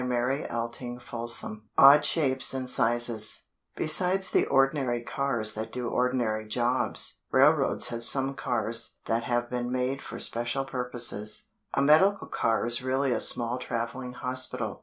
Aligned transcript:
ODD 0.01 0.99
SHAPES 2.03 2.53
AND 2.55 2.67
SIZES 2.71 3.43
Besides 3.75 4.31
the 4.31 4.47
ordinary 4.47 5.03
cars 5.03 5.53
that 5.53 5.71
do 5.71 5.89
ordinary 5.89 6.47
jobs, 6.47 7.21
railroads 7.31 7.89
have 7.89 8.03
some 8.03 8.33
cars 8.33 8.95
that 9.05 9.25
have 9.25 9.47
been 9.51 9.71
made 9.71 10.01
for 10.01 10.17
special 10.17 10.65
purposes. 10.65 11.49
A 11.75 11.83
medical 11.83 12.27
car 12.27 12.65
is 12.65 12.81
really 12.81 13.11
a 13.11 13.21
small 13.21 13.59
traveling 13.59 14.13
hospital. 14.13 14.79